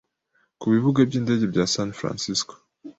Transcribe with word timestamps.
ku 0.59 0.65
bibuga 0.73 0.99
by'indege 1.09 1.45
bya 1.51 1.65
San 1.73 1.89
Francisco, 1.99 2.53